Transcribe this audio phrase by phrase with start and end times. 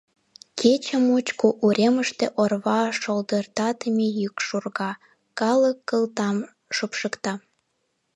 [0.59, 4.91] Кече мучко уремыште орва шолдыртатыме йӱк шурга—
[5.39, 6.37] калык кылтам
[6.75, 7.33] шупшыкта.